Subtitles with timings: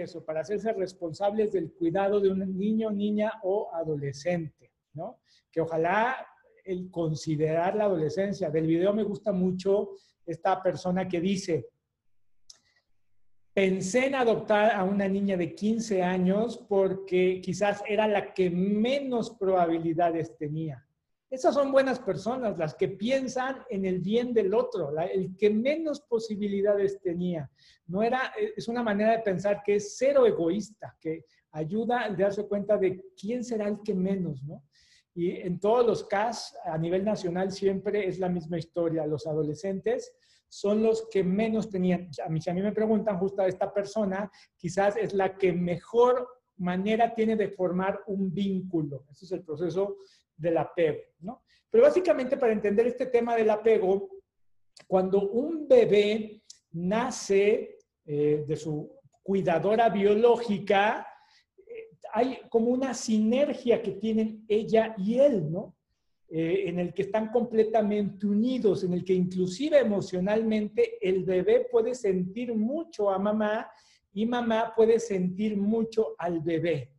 [0.00, 5.20] eso, para hacerse responsables del cuidado de un niño, niña o adolescente, ¿no?
[5.50, 6.26] Que ojalá
[6.64, 8.50] el considerar la adolescencia.
[8.50, 9.90] Del video me gusta mucho
[10.24, 11.68] esta persona que dice,
[13.52, 19.30] pensé en adoptar a una niña de 15 años porque quizás era la que menos
[19.30, 20.86] probabilidades tenía.
[21.32, 26.02] Esas son buenas personas, las que piensan en el bien del otro, el que menos
[26.02, 27.50] posibilidades tenía.
[27.86, 32.46] No era, es una manera de pensar que es cero egoísta, que ayuda a darse
[32.46, 34.62] cuenta de quién será el que menos, ¿no?
[35.14, 39.06] Y en todos los casos, a nivel nacional, siempre es la misma historia.
[39.06, 40.12] Los adolescentes
[40.50, 42.10] son los que menos tenían.
[42.26, 45.54] A mí, si a mí me preguntan justo a esta persona, quizás es la que
[45.54, 49.06] mejor manera tiene de formar un vínculo.
[49.10, 49.96] Ese es el proceso
[50.42, 51.42] del apego, ¿no?
[51.70, 54.10] Pero básicamente para entender este tema del apego,
[54.86, 56.42] cuando un bebé
[56.72, 58.90] nace eh, de su
[59.22, 61.06] cuidadora biológica,
[61.56, 65.76] eh, hay como una sinergia que tienen ella y él, ¿no?
[66.28, 71.94] Eh, en el que están completamente unidos, en el que inclusive emocionalmente el bebé puede
[71.94, 73.70] sentir mucho a mamá
[74.14, 76.92] y mamá puede sentir mucho al bebé.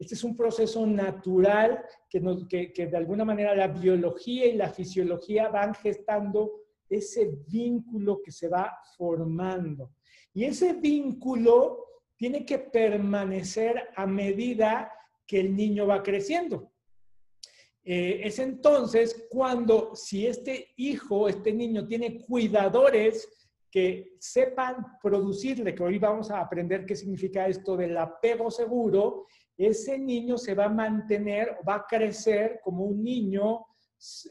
[0.00, 5.74] Este es un proceso natural que, de alguna manera la biología y la fisiología van
[5.74, 9.92] gestando ese vínculo que se va formando.
[10.32, 11.84] Y ese vínculo
[12.16, 14.90] tiene que permanecer a medida
[15.26, 16.72] que el niño va creciendo.
[17.84, 23.28] Eh, es entonces cuando si este hijo, este niño tiene cuidadores
[23.70, 29.26] que sepan producirle, que hoy vamos a aprender qué significa esto del apego seguro,
[29.66, 33.66] ese niño se va a mantener, va a crecer como un niño,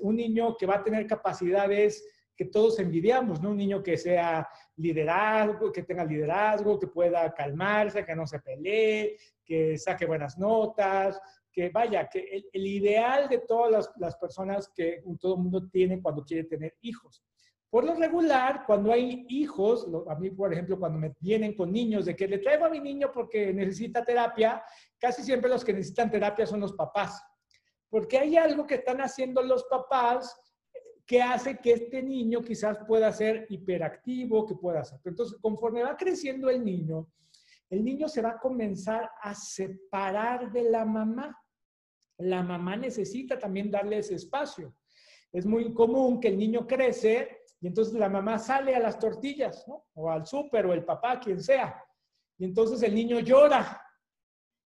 [0.01, 2.03] un niño que va a tener capacidades
[2.35, 3.49] que todos envidiamos, ¿no?
[3.51, 9.17] Un niño que sea liderazgo, que tenga liderazgo, que pueda calmarse, que no se pelee,
[9.43, 11.19] que saque buenas notas,
[11.51, 16.23] que vaya, que el, ideal de todas las, personas que todo el mundo tiene cuando
[16.23, 17.21] quiere tener hijos.
[17.69, 22.05] Por lo regular, cuando hay hijos, a mí, por ejemplo, cuando me vienen con niños
[22.05, 24.63] de que le traigo a mi niño porque necesita terapia,
[24.97, 27.21] casi siempre los que necesitan terapia son los papás.
[27.87, 30.35] Porque hay algo que están haciendo los papás
[31.05, 34.99] que hace que este niño quizás pueda ser hiperactivo, que pueda ser.
[35.05, 37.07] Entonces, conforme va creciendo el niño,
[37.69, 41.39] el niño se va a comenzar a separar de la mamá.
[42.17, 44.75] La mamá necesita también darle ese espacio.
[45.31, 49.67] Es muy común que el niño crece y entonces la mamá sale a las tortillas,
[49.67, 49.85] ¿no?
[49.95, 51.83] O al súper o el papá, quien sea.
[52.37, 53.81] Y entonces el niño llora.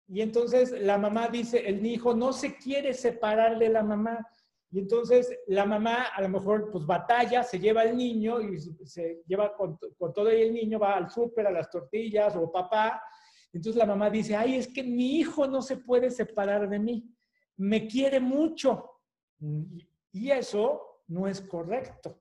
[0.06, 4.26] Y entonces la mamá dice, el hijo no se quiere separar de la mamá.
[4.70, 9.22] Y entonces la mamá a lo mejor pues batalla, se lleva al niño y se
[9.26, 9.78] lleva con,
[10.14, 13.02] todo el niño va al súper, a las tortillas o papá.
[13.52, 17.14] Entonces la mamá dice, ay, es que mi hijo no se puede separar de mí,
[17.58, 18.92] me quiere mucho.
[20.10, 22.18] Y eso no es correcto.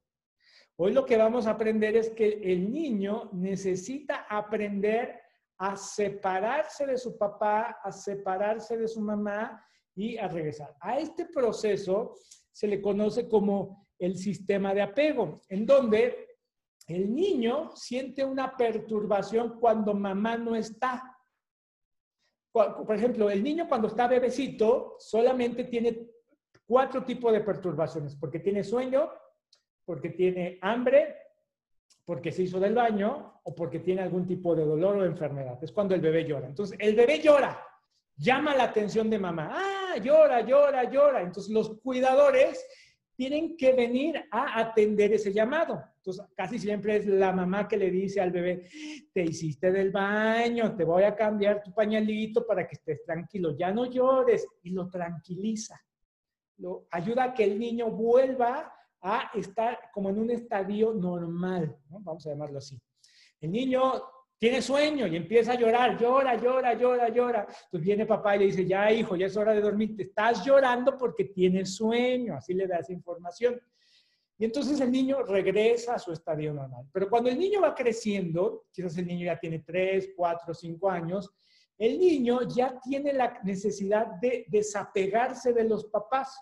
[0.80, 5.20] Hoy lo que vamos a aprender es que el niño necesita aprender
[5.58, 9.66] a separarse de su papá, a separarse de su mamá
[9.96, 10.76] y a regresar.
[10.80, 12.14] A este proceso
[12.52, 16.28] se le conoce como el sistema de apego, en donde
[16.86, 21.18] el niño siente una perturbación cuando mamá no está.
[22.52, 26.08] Por ejemplo, el niño cuando está bebecito solamente tiene
[26.68, 29.10] cuatro tipos de perturbaciones, porque tiene sueño,
[29.88, 31.16] porque tiene hambre,
[32.04, 35.58] porque se hizo del baño o porque tiene algún tipo de dolor o enfermedad.
[35.64, 36.46] Es cuando el bebé llora.
[36.46, 37.58] Entonces, el bebé llora,
[38.18, 39.50] llama la atención de mamá.
[39.50, 41.22] Ah, llora, llora, llora.
[41.22, 42.68] Entonces los cuidadores
[43.16, 45.82] tienen que venir a atender ese llamado.
[45.96, 48.68] Entonces casi siempre es la mamá que le dice al bebé,
[49.14, 53.72] te hiciste del baño, te voy a cambiar tu pañalito para que estés tranquilo, ya
[53.72, 55.82] no llores y lo tranquiliza.
[56.58, 62.26] Lo ayuda a que el niño vuelva a estar como en un estadio normal, vamos
[62.26, 62.78] a llamarlo así.
[63.40, 64.02] El niño
[64.40, 67.42] tiene sueño y empieza a llorar, llora, llora, llora, llora.
[67.42, 70.46] Entonces viene papá y le dice, ya hijo, ya es hora de dormir, te estás
[70.46, 73.60] llorando porque tienes sueño, así le das información.
[74.40, 76.86] Y entonces el niño regresa a su estadio normal.
[76.94, 81.32] Pero cuando el niño va creciendo, quizás el niño ya tiene 3, 4, 5 años,
[81.78, 86.40] el niño ya tiene la necesidad de desapegarse de los papás.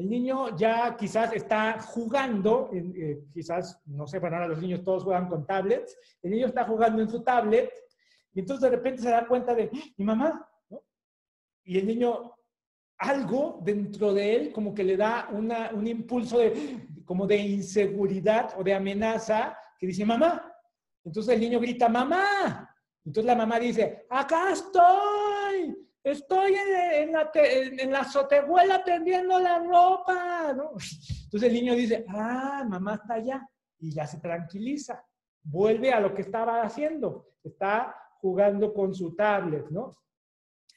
[0.00, 5.04] El niño ya quizás está jugando, eh, quizás, no sé, bueno, ahora los niños todos
[5.04, 7.70] juegan con tablets, el niño está jugando en su tablet
[8.32, 10.82] y entonces de repente se da cuenta de, mi mamá, ¿no?
[11.64, 12.34] Y el niño,
[12.96, 18.64] algo dentro de él como que le da un impulso de, como de inseguridad o
[18.64, 20.50] de amenaza que dice, mamá.
[21.04, 22.74] Entonces el niño grita, mamá.
[23.04, 25.19] Entonces la mamá dice, acá estoy,
[26.02, 30.52] estoy en, la, en la tendiendo la ropa.
[30.52, 30.72] ¿no?
[31.24, 33.48] Entonces el niño dice, ah, mamá está allá
[33.78, 35.04] y ya se tranquiliza.
[35.42, 37.34] Vuelve a lo que estaba haciendo.
[37.42, 39.96] Está jugando con su tablet, ¿no?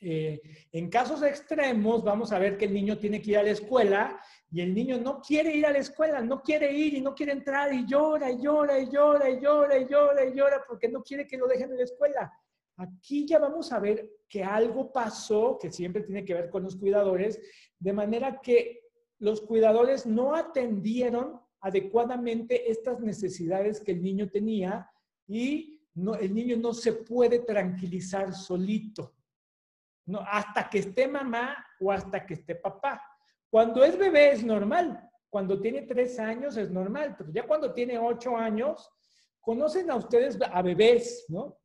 [0.06, 0.42] Eh,
[0.74, 4.20] en casos extremos, vamos a ver que el niño tiene que ir a la escuela
[4.52, 7.32] y el niño no quiere ir a la escuela, no quiere ir y no quiere
[7.32, 11.02] entrar y llora y llora y llora y llora y llora y llora porque no
[11.02, 12.34] quiere que lo dejen en la escuela.
[12.78, 16.76] Aquí ya vamos a ver que algo pasó, que siempre tiene que ver con los
[16.76, 17.40] cuidadores,
[17.78, 18.82] de manera que
[19.20, 24.90] los cuidadores no atendieron adecuadamente estas necesidades que el niño tenía
[25.28, 25.82] y
[26.20, 29.16] el niño no se puede tranquilizar solito.
[30.06, 33.02] No, hasta que esté mamá o hasta que esté papá.
[33.50, 35.10] Cuando es bebé es normal.
[35.30, 38.92] Cuando tiene tres años es normal, pero ya cuando tiene ocho años,
[39.40, 41.58] conocen a ustedes a bebés, ¿no?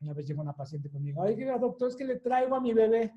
[0.00, 3.14] Una vez llegó una paciente conmigo, ay, doctor, es que le traigo a mi bebé,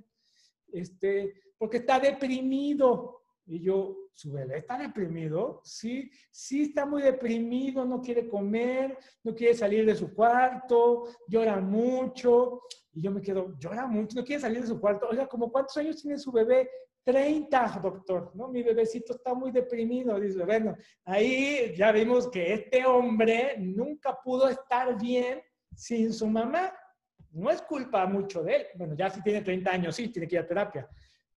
[0.72, 3.18] este, porque está deprimido.
[3.46, 5.62] Y yo, ¿su bebé está deprimido?
[5.64, 11.60] Sí, sí está muy deprimido, no quiere comer, no quiere salir de su cuarto, llora
[11.60, 12.62] mucho.
[12.94, 15.08] Y yo me quedo, llora mucho, no quiere salir de su cuarto.
[15.10, 16.70] Oiga, ¿como cuántos años tiene su bebé?
[17.04, 18.50] 30, doctor, ¿no?
[18.50, 20.20] Mi bebecito está muy deprimido.
[20.20, 20.76] Dice, bueno,
[21.06, 25.42] ahí ya vimos que este hombre nunca pudo estar bien
[25.80, 26.74] sin su mamá.
[27.32, 28.66] No es culpa mucho de él.
[28.76, 30.90] Bueno, ya si tiene 30 años, sí, tiene que ir a terapia.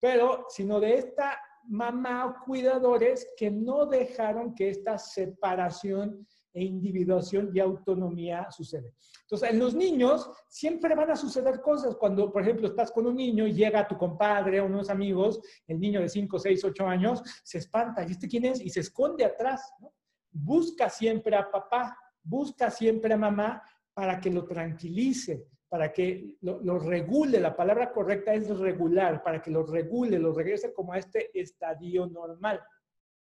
[0.00, 7.50] Pero, sino de esta mamá o cuidadores que no dejaron que esta separación e individuación
[7.52, 8.94] y autonomía sucede.
[9.22, 11.94] Entonces, en los niños siempre van a suceder cosas.
[11.96, 15.78] Cuando, por ejemplo, estás con un niño y llega tu compadre o unos amigos, el
[15.78, 18.04] niño de 5, 6, 8 años, se espanta.
[18.04, 18.60] ¿Y este quién es?
[18.60, 19.70] Y se esconde atrás.
[20.32, 23.62] Busca siempre a papá, busca siempre a mamá
[23.94, 29.50] para que lo tranquilice, para que lo, regule, la palabra correcta es regular, para que
[29.50, 32.60] lo regule, lo regrese como a este estadio normal,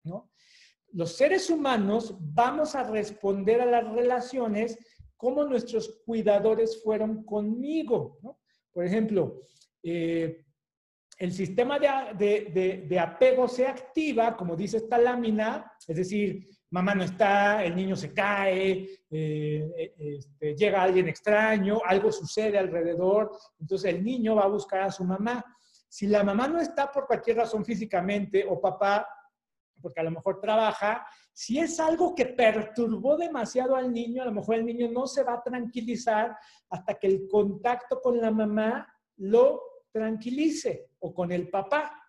[0.04, 0.32] ¿no?
[0.94, 4.78] Los seres humanos vamos a responder a las relaciones
[5.18, 8.20] como nuestros cuidadores fueron conmigo.
[8.72, 9.42] Por ejemplo,
[9.82, 10.46] eh,
[11.18, 17.64] el sistema de, apego se activa, como dice esta lámina, es decir, mamá no está,
[17.64, 24.36] el niño se cae, eh, este, llega alguien extraño, algo sucede alrededor, entonces el niño
[24.36, 25.46] va a buscar a su mamá.
[25.88, 29.08] Si la mamá no está por cualquier razón físicamente o papá,
[29.80, 34.32] porque a lo mejor trabaja, si es algo que perturbó demasiado al niño, a lo
[34.32, 36.36] mejor el niño no se va a tranquilizar
[36.72, 39.62] hasta que el contacto con la mamá lo
[39.92, 42.03] tranquilice o con el papá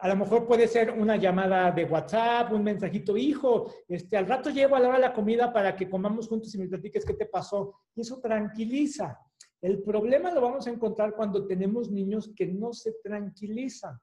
[0.00, 4.50] a lo mejor puede ser una llamada de WhatsApp, un mensajito, hijo, este, al rato
[4.50, 7.26] llevo a la hora la comida para que comamos juntos y me platiques qué te
[7.26, 7.74] pasó.
[7.94, 9.18] Y eso tranquiliza.
[9.60, 13.98] El problema lo vamos a encontrar cuando tenemos niños que no se tranquilizan.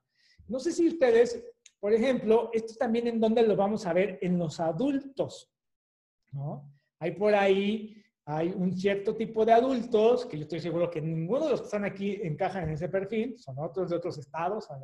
[0.48, 1.44] No sé si ustedes,
[1.80, 5.52] por ejemplo, esto también en donde lo vamos a ver en los adultos,
[6.32, 6.70] ¿no?
[7.00, 11.46] Hay por ahí hay un cierto tipo de adultos, que yo estoy seguro que ninguno
[11.46, 14.82] de los que están aquí encajan en ese perfil, son otros de otros estados, son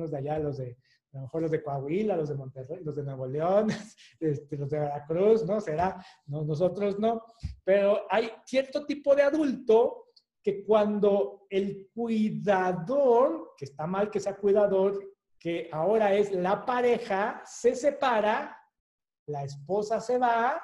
[0.00, 0.76] los de allá, los de,
[1.12, 3.68] a lo mejor los de Coahuila, los de Monterrey, los de Nuevo León,
[4.20, 5.60] este, los de Veracruz, ¿no?
[5.60, 7.22] Será, no, nosotros no.
[7.64, 10.08] Pero hay cierto tipo de adulto
[10.42, 14.98] que cuando el cuidador, que está mal que sea cuidador,
[15.38, 18.58] que ahora es la pareja, se separa,
[19.26, 20.60] la esposa se va,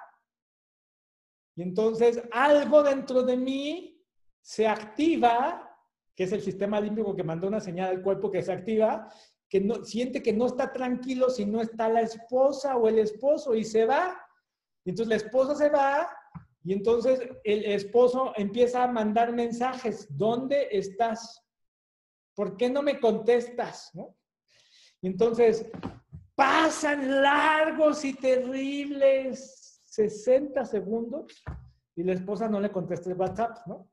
[1.57, 4.03] y entonces algo dentro de mí
[4.41, 5.71] se activa,
[6.15, 9.09] que es el sistema límbico que mandó una señal al cuerpo que se activa,
[9.49, 13.55] que no, siente que no está tranquilo si no está la esposa o el esposo
[13.55, 14.21] y se va.
[14.85, 16.09] Y entonces la esposa se va
[16.65, 20.07] y entonces el esposo empieza a mandar mensajes.
[20.11, 21.43] ¿Dónde estás?
[22.35, 23.93] ¿Por qué no me contestas?
[25.01, 25.71] Y entonces
[26.35, 29.64] pasan largos y terribles
[29.95, 31.43] 60 segundos
[31.95, 33.89] y la esposa no le contesta el WhatsApp, ¿no?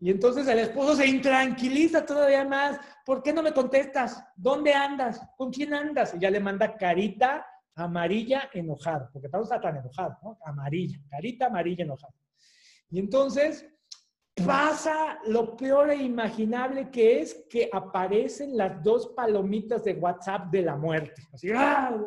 [0.00, 2.78] Y entonces el esposo se intranquiliza todavía más.
[3.04, 4.22] ¿Por qué no me contestas?
[4.36, 5.20] ¿Dónde andas?
[5.36, 6.14] ¿Con quién andas?
[6.14, 7.44] Y ya le manda carita
[7.74, 10.38] amarilla enojada, porque estamos tan enojado, ¿no?
[10.44, 12.14] Amarilla, carita amarilla enojada.
[12.90, 13.66] Y entonces
[14.46, 20.62] pasa lo peor e imaginable que es que aparecen las dos palomitas de WhatsApp de
[20.62, 21.22] la muerte.
[21.32, 22.00] Así, ¡ah!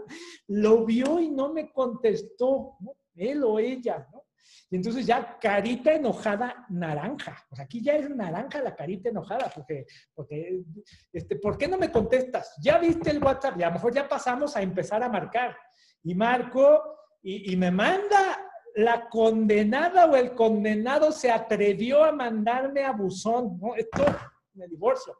[0.47, 2.77] Lo vio y no me contestó.
[2.79, 2.95] ¿no?
[3.15, 4.25] Él o ella, ¿no?
[4.70, 7.46] Y entonces ya carita enojada naranja.
[7.50, 10.63] O sea, aquí ya es naranja la carita enojada, porque, porque
[11.12, 12.56] este, ¿por qué no me contestas?
[12.62, 15.58] Ya viste el WhatsApp, y a lo mejor ya pasamos a empezar a marcar.
[16.03, 18.39] Y marco y, y me manda
[18.75, 23.75] la condenada o el condenado se atrevió a mandarme a buzón, ¿no?
[23.75, 24.06] Esto
[24.53, 25.18] me divorcio.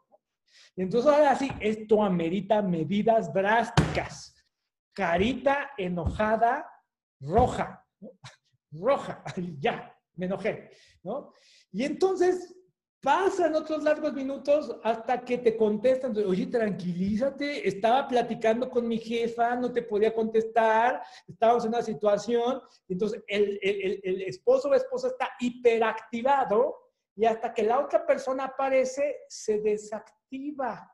[0.76, 4.34] Y entonces ahora sí, esto amerita medidas drásticas.
[4.94, 6.66] Carita enojada,
[7.20, 7.81] roja,
[8.72, 9.22] roja,
[9.60, 10.70] ya, me enojé,
[11.02, 11.32] ¿no?
[11.70, 12.54] Y entonces
[13.02, 19.56] pasan otros largos minutos hasta que te contestan, oye, tranquilízate, estaba platicando con mi jefa,
[19.56, 25.08] no te podía contestar, estábamos en una situación, entonces el, el, el esposo o esposa
[25.08, 26.76] está hiperactivado
[27.16, 30.88] y hasta que la otra persona aparece, se desactiva.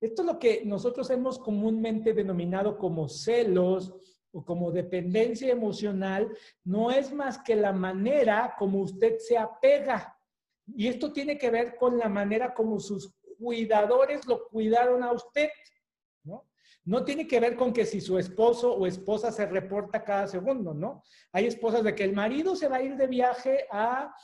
[0.00, 3.92] Esto es lo que nosotros hemos comúnmente denominado como celos
[4.32, 6.28] o como dependencia emocional,
[6.64, 10.16] no es más que la manera como usted se apega.
[10.66, 15.48] Y esto tiene que ver con la manera como sus cuidadores lo cuidaron a usted.
[16.24, 16.48] ¿no?
[16.84, 20.74] No tiene que ver con que si su esposo o esposa se reporta cada segundo,
[20.74, 21.02] ¿no?
[21.32, 24.14] Hay esposas de que el marido se va a ir de viaje a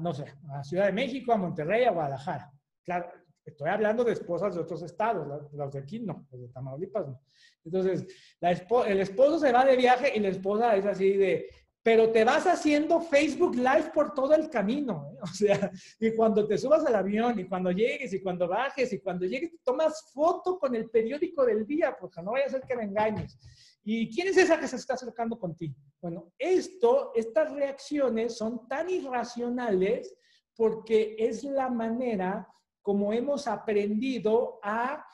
[0.00, 2.52] no sé, a Ciudad de México, a Monterrey, a Guadalajara.
[2.84, 3.10] Claro,
[3.50, 7.20] estoy hablando de esposas de otros estados, los de aquí no, los de Tamaulipas no.
[7.64, 8.06] Entonces,
[8.40, 11.48] el esposo se va de viaje y la esposa es así de,
[11.82, 15.10] pero te vas haciendo Facebook Live por todo el camino.
[15.12, 15.18] ¿eh?
[15.22, 19.00] O sea, y cuando te subas al avión, y cuando llegues, y cuando bajes, y
[19.00, 22.76] cuando llegues, tomas foto con el periódico del día, porque no vaya a ser que
[22.76, 23.38] me engañes.
[23.82, 25.74] ¿Y quién es esa que se está acercando contigo?
[26.02, 30.14] Bueno, esto, estas reacciones son tan irracionales
[30.54, 32.46] porque es la manera
[32.82, 35.04] como hemos aprendido a,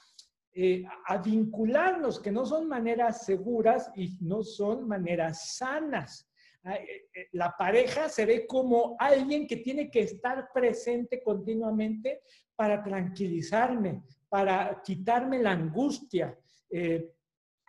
[0.52, 6.28] eh, a vincularnos, que no son maneras seguras y no son maneras sanas.
[6.64, 12.22] Eh, eh, la pareja se ve como alguien que tiene que estar presente continuamente
[12.54, 16.36] para tranquilizarme, para quitarme la angustia.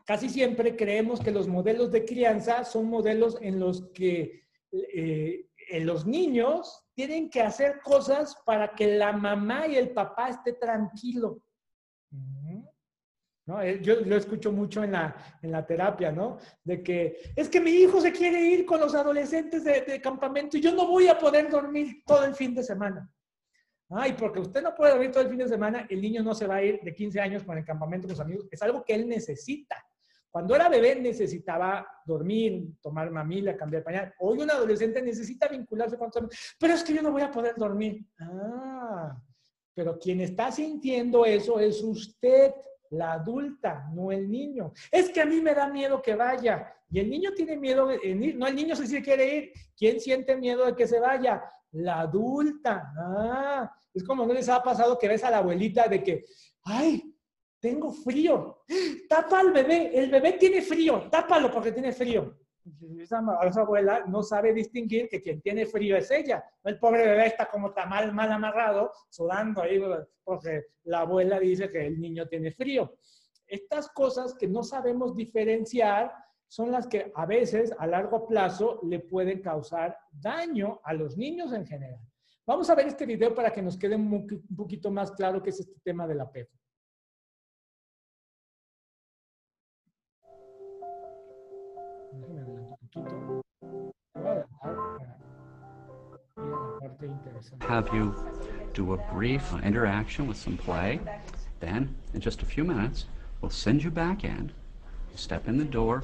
[0.06, 4.48] Casi siempre creemos que los modelos de crianza son modelos en los que
[5.82, 11.42] los niños tienen que hacer cosas para que la mamá y el papá esté tranquilo.
[13.46, 13.62] ¿No?
[13.62, 16.38] Eh, yo lo escucho mucho en la, en la terapia, ¿no?
[16.64, 20.58] De que es que mi hijo se quiere ir con los adolescentes de, de campamento
[20.58, 23.10] y yo no voy a poder dormir todo el fin de semana.
[23.90, 26.46] Ay, porque usted no puede dormir todo el fin de semana, el niño no se
[26.46, 28.48] va a ir de 15 años con el campamento con sus amigos.
[28.52, 29.82] Es algo que él necesita.
[30.30, 34.14] Cuando era bebé necesitaba dormir, tomar mamila, cambiar pañal.
[34.20, 37.56] Hoy un adolescente necesita vincularse con otros pero es que yo no voy a poder
[37.56, 38.06] dormir.
[38.20, 39.18] Ah,
[39.74, 42.54] pero quien está sintiendo eso es usted,
[42.92, 44.74] la adulta, no el niño.
[44.92, 46.74] Es que a mí me da miedo que vaya.
[46.90, 48.38] Y el niño tiene miedo de ir.
[48.38, 49.52] No, el niño sí quiere ir.
[49.76, 51.44] ¿Quién siente miedo de que se vaya?
[51.72, 52.92] La adulta.
[52.98, 56.26] Ah, es como no les ha pasado que ves a la abuelita de que,
[56.64, 57.17] ay,
[57.60, 58.64] tengo frío.
[59.10, 62.38] Tapa al bebé, el bebé tiene frío, tápalo porque tiene frío.
[63.00, 66.44] Esa, abuela no sabe distinguir que quien tiene frío es ella.
[66.64, 69.82] El pobre bebé está como está mal, mal amarrado, sudando ahí,
[70.24, 72.98] porque la abuela dice que el niño tiene frío.
[73.46, 76.14] Estas cosas que no sabemos diferenciar
[76.50, 81.54] son las que a veces a largo plazo le pueden causar daño a los niños
[81.54, 82.02] en general.
[82.46, 85.60] Vamos a ver este video para que nos quede un poquito más claro qué es
[85.60, 86.50] este tema del apego.
[97.62, 98.16] Have you
[98.78, 101.00] do a brief interaction with some play.
[101.60, 103.06] Then, in just a few minutes,
[103.42, 104.52] we'll send you back in.
[105.16, 106.04] Step in the door.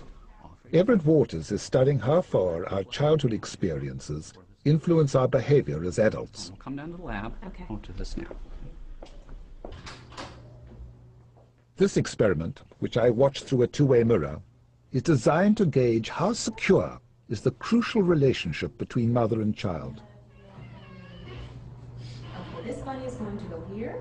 [0.73, 4.33] Everett Waters is studying how far our childhood experiences
[4.65, 6.49] influence our behavior as adults.
[6.49, 7.33] We'll come down to the lab.
[7.45, 7.65] Okay.
[7.69, 9.71] We'll do this now.
[11.77, 14.41] This experiment, which I watched through a two-way mirror,
[14.93, 20.03] is designed to gauge how secure is the crucial relationship between mother and child.
[21.25, 23.95] Okay, this bunny is going to go here,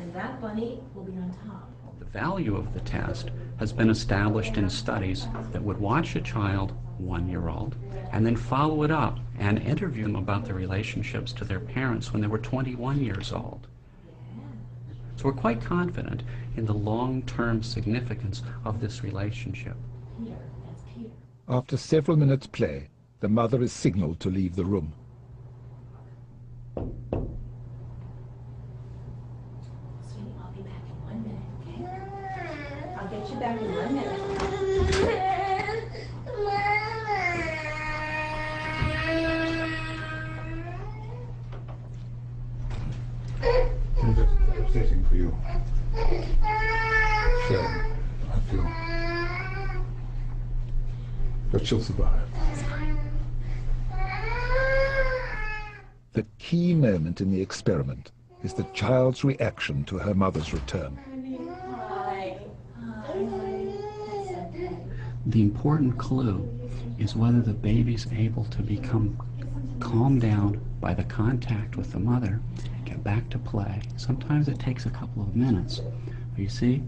[0.00, 1.70] and that bunny will be on top.
[1.98, 6.72] The value of the test has been established in studies that would watch a child,
[6.96, 7.76] one year old,
[8.10, 12.22] and then follow it up and interview them about their relationships to their parents when
[12.22, 13.66] they were 21 years old.
[15.16, 16.22] So we're quite confident
[16.56, 19.76] in the long-term significance of this relationship.
[21.48, 22.88] After several minutes play,
[23.20, 24.92] the mother is signaled to leave the room.
[51.68, 52.22] she'll survive.
[56.14, 58.10] The key moment in the experiment
[58.42, 60.98] is the child's reaction to her mother's return.
[65.26, 66.48] The important clue
[66.98, 69.18] is whether the baby's able to become
[69.78, 72.40] calmed down by the contact with the mother,
[72.86, 73.82] get back to play.
[73.98, 75.82] Sometimes it takes a couple of minutes.
[76.32, 76.82] But you see,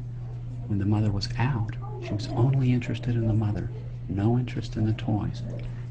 [0.68, 3.68] when the mother was out, she was only interested in the mother
[4.10, 5.42] no interest in the toys.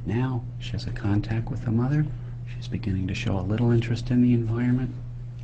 [0.06, 2.06] Now she has a contact with the mother,
[2.54, 4.94] she's beginning to show a little interest in the environment,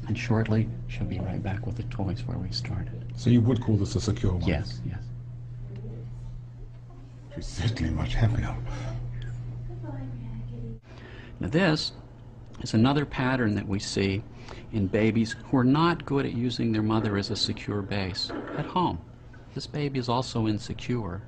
[0.08, 3.06] and shortly she'll be right back with the toys where we started.
[3.16, 4.48] So you would call this a secure one?
[4.48, 5.00] Yes, yes.
[7.36, 8.56] She's certainly much happier.
[11.40, 11.92] Now this
[12.62, 14.24] is another pattern that we see
[14.72, 18.66] in babies who are not good at using their mother as a secure base at
[18.66, 19.00] home.
[19.54, 21.22] This baby is also insecure,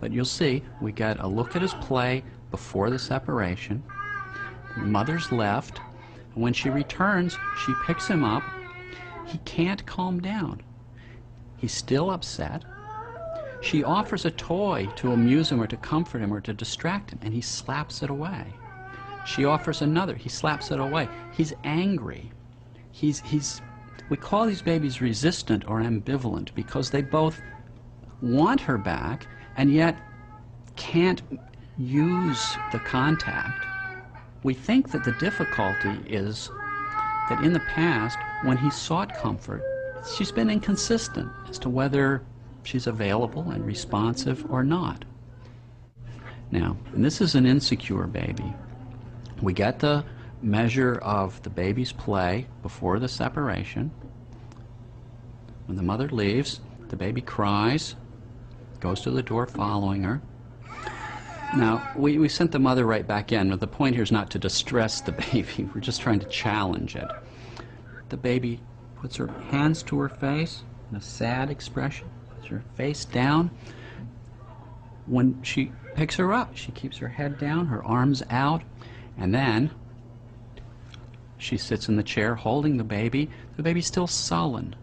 [0.00, 3.82] but you'll see we get a look at his play before the separation.
[4.76, 5.80] Mother's left,
[6.34, 8.42] when she returns, she picks him up.
[9.26, 10.62] He can't calm down.
[11.56, 12.64] He's still upset.
[13.60, 17.18] She offers a toy to amuse him or to comfort him or to distract him,
[17.22, 18.46] and he slaps it away.
[19.26, 20.14] She offers another.
[20.14, 21.08] He slaps it away.
[21.32, 22.30] He's angry.
[22.92, 23.60] He's, he's,
[24.08, 27.40] we call these babies resistant or ambivalent because they both
[28.22, 29.26] want her back
[29.58, 29.98] and yet
[30.76, 31.20] can't
[31.76, 33.66] use the contact.
[34.44, 36.48] We think that the difficulty is
[37.28, 39.62] that in the past, when he sought comfort,
[40.16, 42.22] she's been inconsistent as to whether
[42.62, 45.04] she's available and responsive or not.
[46.52, 48.54] Now, this is an insecure baby.
[49.42, 50.04] We get the
[50.40, 53.90] measure of the baby's play before the separation.
[55.66, 57.96] When the mother leaves, the baby cries,
[58.80, 60.20] goes to the door following her.
[61.56, 64.30] Now, we, we sent the mother right back in, but the point here is not
[64.30, 65.68] to distress the baby.
[65.74, 67.08] We're just trying to challenge it.
[68.10, 68.60] The baby
[68.96, 73.50] puts her hands to her face in a sad expression, puts her face down.
[75.06, 78.62] When she picks her up, she keeps her head down, her arms out,
[79.16, 79.70] and then
[81.38, 83.30] she sits in the chair holding the baby.
[83.56, 84.76] The baby's still sullen.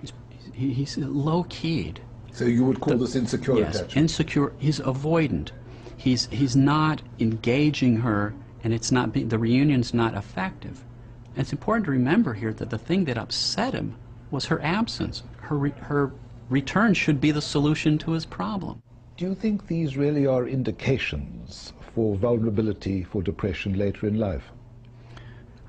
[0.00, 0.12] He's,
[0.52, 2.00] he's low-keyed.
[2.36, 3.96] So you would call this insecure Yes, attachment?
[3.96, 4.52] insecure.
[4.58, 5.52] He's avoidant.
[5.96, 10.84] He's he's not engaging her, and it's not be, the reunion's not effective.
[11.30, 13.96] And it's important to remember here that the thing that upset him
[14.30, 15.22] was her absence.
[15.38, 16.12] Her re, her
[16.50, 18.82] return should be the solution to his problem.
[19.16, 24.50] Do you think these really are indications for vulnerability for depression later in life?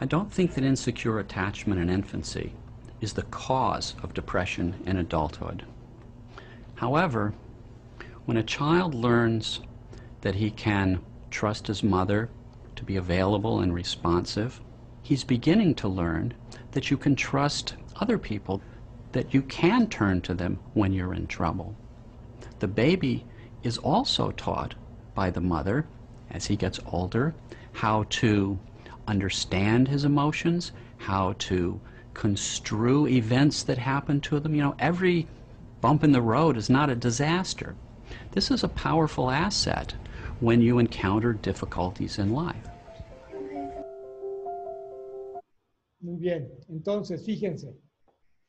[0.01, 2.51] I don't think that insecure attachment in infancy
[2.99, 5.63] is the cause of depression in adulthood.
[6.77, 7.33] However,
[8.25, 9.61] when a child learns
[10.21, 12.29] that he can trust his mother
[12.75, 14.61] to be available and responsive,
[15.01, 16.35] he's beginning to learn
[16.71, 18.61] that you can trust other people,
[19.13, 21.75] that you can turn to them when you're in trouble.
[22.59, 23.25] The baby
[23.63, 24.75] is also taught
[25.15, 25.87] by the mother,
[26.29, 27.33] as he gets older,
[27.71, 28.59] how to
[29.07, 31.79] understand his emotions, how to
[32.13, 34.53] construe events that happen to them.
[34.53, 35.27] You know, every
[35.87, 37.73] bump in the road is not a disaster.
[38.33, 39.95] This is a powerful asset
[40.41, 42.67] when you encounter difficulties in life.
[46.01, 47.73] Muy bien, entonces fíjense,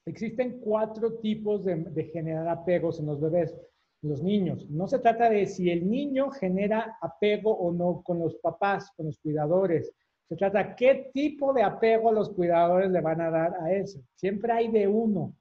[0.05, 3.55] existen cuatro tipos de, de generar apegos en los bebés,
[4.03, 4.69] los niños.
[4.69, 9.07] No se trata de si el niño genera apego o no con los papás, con
[9.07, 9.93] los cuidadores.
[10.29, 14.01] Se trata qué tipo de apego los cuidadores le van a dar a eso.
[14.17, 15.35] Siempre hay de uno,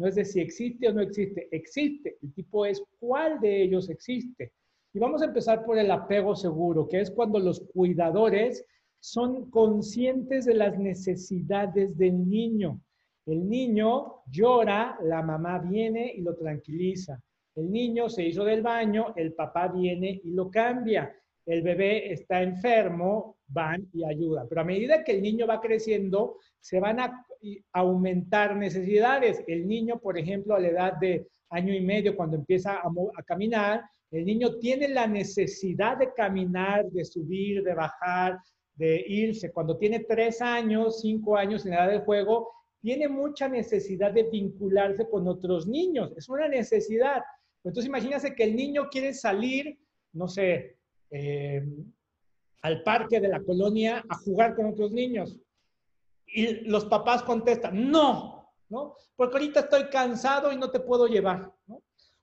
[0.00, 0.06] ¿no?
[0.06, 1.48] Es de si existe o no existe.
[1.52, 2.16] Existe.
[2.22, 4.52] El tipo es cuál de ellos existe.
[4.94, 8.64] Y vamos a empezar por el apego seguro, que es cuando los cuidadores
[8.98, 12.80] son conscientes de las necesidades del niño.
[13.26, 17.22] El niño llora, la mamá viene y lo tranquiliza.
[17.54, 21.14] El niño se hizo del baño, el papá viene y lo cambia.
[21.50, 24.46] El bebé está enfermo, van y ayudan.
[24.48, 27.26] Pero a medida que el niño va creciendo, se van a
[27.72, 29.42] aumentar necesidades.
[29.48, 33.82] El niño, por ejemplo, a la edad de año y medio, cuando empieza a caminar,
[34.12, 38.38] el niño tiene la necesidad de caminar, de subir, de bajar,
[38.74, 39.50] de irse.
[39.50, 42.48] Cuando tiene tres años, cinco años en la edad del juego,
[42.80, 46.12] tiene mucha necesidad de vincularse con otros niños.
[46.16, 47.22] Es una necesidad.
[47.64, 49.76] Entonces, imagínense que el niño quiere salir,
[50.12, 50.79] no sé,
[51.10, 51.62] eh,
[52.62, 55.38] al parque de la colonia a jugar con otros niños.
[56.26, 58.94] Y los papás contestan, no, ¿no?
[59.16, 61.82] Porque ahorita estoy cansado y no te puedo llevar, ¿no?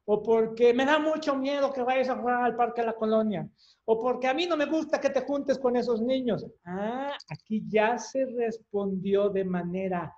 [0.09, 3.47] o porque me da mucho miedo que vayas a jugar al parque de la colonia,
[3.83, 6.45] o porque a mí no me gusta que te juntes con esos niños.
[6.63, 10.15] Ah, aquí ya se respondió de manera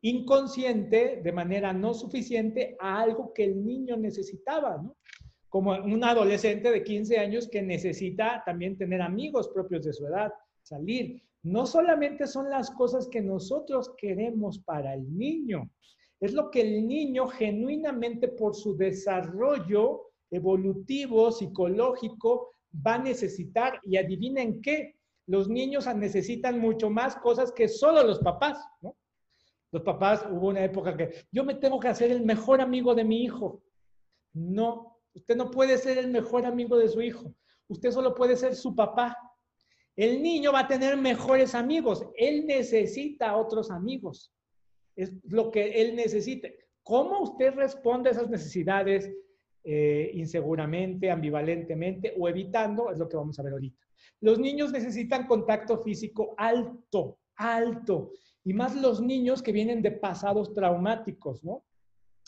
[0.00, 4.96] inconsciente, de manera no suficiente, a algo que el niño necesitaba, ¿no?
[5.54, 10.32] Como un adolescente de 15 años que necesita también tener amigos propios de su edad,
[10.64, 11.22] salir.
[11.44, 15.70] No solamente son las cosas que nosotros queremos para el niño,
[16.18, 22.50] es lo que el niño genuinamente por su desarrollo evolutivo, psicológico,
[22.84, 23.78] va a necesitar.
[23.84, 24.96] Y adivinen qué,
[25.28, 28.96] los niños necesitan mucho más cosas que solo los papás, ¿no?
[29.70, 33.04] Los papás, hubo una época que yo me tengo que hacer el mejor amigo de
[33.04, 33.62] mi hijo.
[34.32, 37.34] No, usted no puede ser el mejor amigo de su hijo.
[37.68, 39.16] Usted solo puede ser su papá.
[39.96, 42.06] El niño va a tener mejores amigos.
[42.16, 44.32] Él necesita otros amigos.
[44.96, 46.58] Es lo que él necesite.
[46.82, 49.10] ¿Cómo usted responde a esas necesidades
[49.62, 52.90] eh, inseguramente, ambivalentemente o evitando?
[52.90, 53.80] Es lo que vamos a ver ahorita.
[54.20, 58.10] Los niños necesitan contacto físico alto, alto.
[58.44, 61.64] Y más los niños que vienen de pasados traumáticos, ¿no?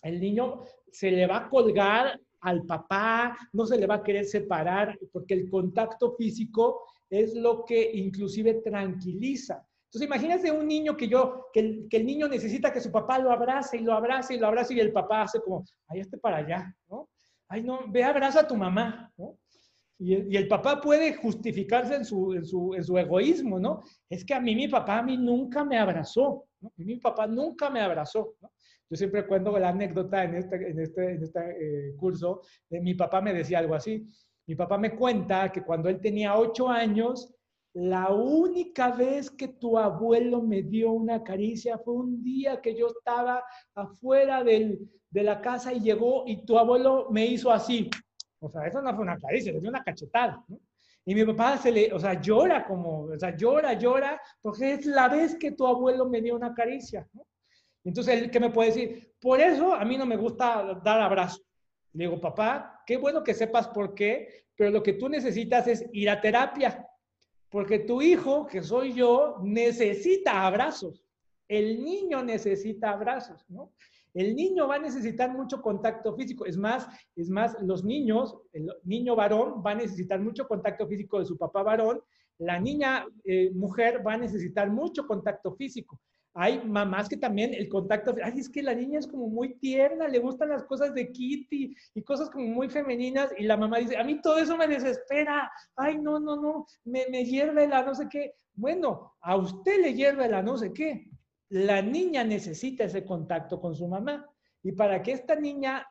[0.03, 4.25] El niño se le va a colgar al papá, no se le va a querer
[4.25, 9.67] separar, porque el contacto físico es lo que inclusive tranquiliza.
[9.87, 13.79] Entonces, imagínate un niño que yo, que el, niño necesita que su papá lo abrace
[13.79, 16.73] y lo abrace y lo abrace y el papá hace como, ay, este para allá,
[16.89, 17.09] ¿no?
[17.49, 19.37] Ay, no, ve, abraza a tu mamá, ¿no?
[19.99, 23.83] Y el, y el papá puede justificarse en su, en, su, en su, egoísmo, ¿no?
[24.09, 26.73] Es que a mí mi papá a mí nunca me abrazó, ¿no?
[26.77, 28.53] Mi papá nunca me abrazó, ¿no?
[28.89, 33.21] Yo siempre cuento la anécdota en este, en este, en este eh, curso, mi papá
[33.21, 34.07] me decía algo así.
[34.47, 37.35] Mi papá me cuenta que cuando él tenía ocho años,
[37.75, 42.87] la única vez que tu abuelo me dio una caricia fue un día que yo
[42.87, 43.43] estaba
[43.75, 47.91] afuera del, de la casa y llegó y tu abuelo me hizo así.
[48.39, 50.45] O sea, eso no fue una caricia, le una cachetada.
[51.05, 54.87] Y mi papá se le, o sea, llora como, o sea, llora, llora, porque es
[54.87, 57.07] la vez que tu abuelo me dio una caricia.
[57.87, 59.15] Entonces, ¿qué me puede decir?
[59.21, 61.47] Por eso a mí no me gusta dar abrazos.
[61.93, 65.87] Le digo, papá, qué bueno que sepas por qué, pero lo que tú necesitas es
[65.93, 66.85] ir a terapia.
[67.49, 71.05] Porque tu hijo, que soy yo, necesita abrazos.
[71.47, 73.73] El niño necesita abrazos, ¿no?
[74.13, 76.45] El niño va a necesitar mucho contacto físico.
[76.45, 81.21] Es más, es más, los niños, el niño varón va a necesitar mucho contacto físico
[81.21, 82.01] de su papá varón.
[82.39, 86.01] La niña eh, mujer va a necesitar mucho contacto físico.
[86.39, 90.07] Hay mamás que también el contacto, ay, es que la niña es como muy tierna,
[90.07, 93.97] le gustan las cosas de Kitty y cosas como muy femeninas y la mamá dice,
[93.97, 97.95] a mí todo eso me desespera, ay, no, no, no, me, me hierve la no
[97.95, 98.35] sé qué.
[98.53, 101.09] Bueno, a usted le hierve la no sé qué.
[101.49, 104.29] La niña necesita ese contacto con su mamá.
[104.63, 105.87] Y para que esta niña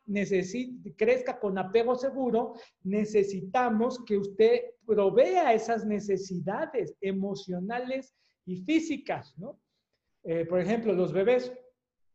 [0.96, 2.54] crezca con apego seguro,
[2.84, 8.14] necesitamos que usted provea esas necesidades emocionales
[8.46, 9.60] y físicas, ¿no?
[10.28, 11.54] Eh, por ejemplo, los bebés,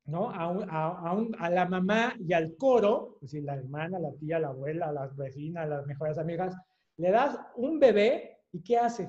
[0.06, 0.30] ¿no?
[0.30, 4.12] A, un, a, un, a, la mamá y al coro, es decir, la hermana, la
[4.18, 6.56] tía, la abuela, las vecinas, las mejores amigas,
[6.96, 9.08] le das un bebé y ¿qué hace?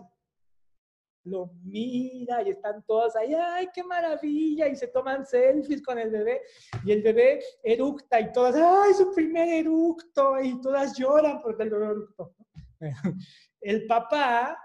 [1.23, 4.67] Lo mira y están todas ahí, ¡ay, qué maravilla!
[4.67, 6.41] Y se toman selfies con el bebé
[6.85, 10.39] y el bebé eructa y todas, ¡ay, su primer eructo!
[10.39, 12.35] Y todas lloran porque el bebé eructó.
[13.61, 14.57] El papá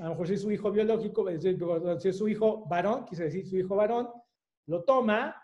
[0.00, 3.46] a lo mejor si es su hijo biológico, si es su hijo varón, quise decir
[3.46, 4.08] su hijo varón,
[4.66, 5.36] lo toma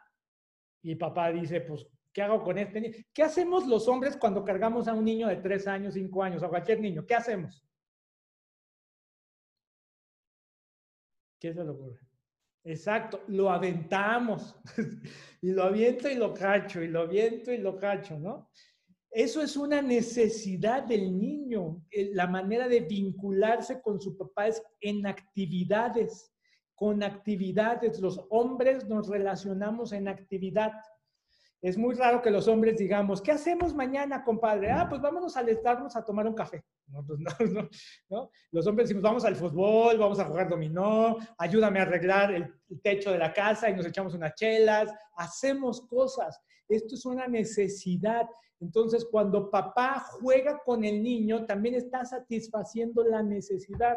[0.82, 2.94] y papá dice, pues, ¿qué hago con este niño?
[3.12, 6.48] ¿Qué hacemos los hombres cuando cargamos a un niño de 3 años, 5 años, a
[6.48, 7.04] cualquier niño?
[7.04, 7.62] ¿Qué hacemos?
[11.38, 12.00] ¿Qué se le ocurre?
[12.64, 14.58] Exacto, lo aventamos.
[15.42, 18.50] y lo aviento y lo cacho, y lo aviento y lo cacho, ¿no?
[19.10, 21.82] Eso es una necesidad del niño.
[22.12, 26.32] La manera de vincularse con su papá es en actividades,
[26.74, 28.00] con actividades.
[28.00, 30.72] Los hombres nos relacionamos en actividad.
[31.62, 34.70] Es muy raro que los hombres digamos, ¿qué hacemos mañana, compadre?
[34.70, 36.62] Ah, pues vámonos a alistarnos a tomar un café.
[36.86, 37.18] No, pues
[38.52, 43.10] Los hombres decimos, vamos al fútbol, vamos a jugar dominó, ayúdame a arreglar el techo
[43.10, 44.92] de la casa y nos echamos unas chelas.
[45.16, 46.40] Hacemos cosas.
[46.68, 48.26] Esto es una necesidad.
[48.60, 53.96] Entonces, cuando papá juega con el niño, también está satisfaciendo la necesidad.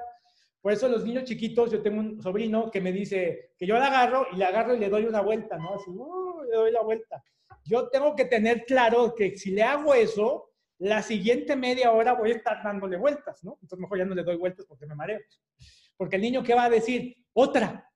[0.62, 3.88] Por eso los niños chiquitos, yo tengo un sobrino que me dice que yo la
[3.88, 5.76] agarro y le agarro y le doy una vuelta, ¿no?
[5.76, 7.24] Así, uh, le doy la vuelta.
[7.64, 12.32] Yo tengo que tener claro que si le hago eso, la siguiente media hora voy
[12.32, 13.54] a estar dándole vueltas, ¿no?
[13.62, 15.20] Entonces mejor ya no le doy vueltas porque me mareo.
[15.96, 17.16] Porque el niño, ¿qué va a decir?
[17.34, 17.90] Otra,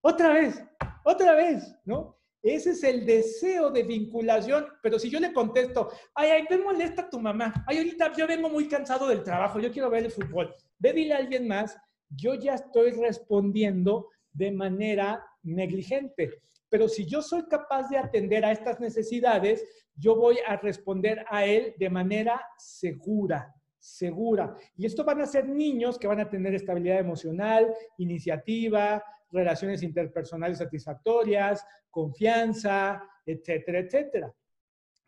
[0.00, 0.62] otra vez,
[1.04, 2.18] otra vez, ¿no?
[2.46, 7.10] Ese es el deseo de vinculación, pero si yo le contesto, ay, ay, me molesta
[7.10, 10.54] tu mamá, ay, ahorita yo vengo muy cansado del trabajo, yo quiero ver el fútbol,
[10.78, 11.76] ve dile a alguien más,
[12.08, 16.38] yo ya estoy respondiendo de manera negligente.
[16.68, 19.64] Pero si yo soy capaz de atender a estas necesidades,
[19.96, 24.54] yo voy a responder a él de manera segura, segura.
[24.76, 30.58] Y esto van a ser niños que van a tener estabilidad emocional, iniciativa, relaciones interpersonales
[30.58, 34.32] satisfactorias, confianza, etcétera, etcétera.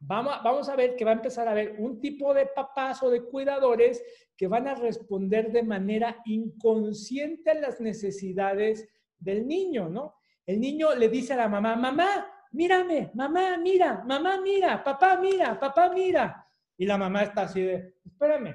[0.00, 3.10] Vamos, vamos a ver que va a empezar a haber un tipo de papás o
[3.10, 4.02] de cuidadores
[4.36, 10.14] que van a responder de manera inconsciente a las necesidades del niño, ¿no?
[10.46, 15.58] El niño le dice a la mamá, mamá, mírame, mamá, mira, mamá, mira, papá, mira,
[15.58, 16.46] papá, mira.
[16.76, 18.54] Y la mamá está así de, espérame,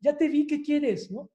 [0.00, 1.10] ya te vi, ¿qué quieres?
[1.10, 1.30] ¿no?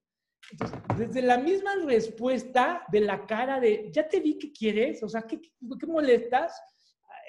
[0.97, 5.03] Desde la misma respuesta de la cara de, ya te vi, ¿qué quieres?
[5.03, 6.59] O sea, ¿qué, qué molestas?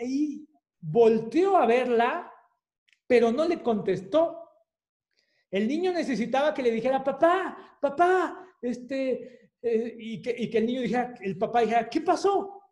[0.01, 0.47] Ahí
[0.81, 2.33] volteó a verla,
[3.07, 4.39] pero no le contestó.
[5.51, 10.67] El niño necesitaba que le dijera, papá, papá, este, eh, y, que, y, que, el
[10.67, 12.63] niño dijera, el papá dijera, ¿qué pasó?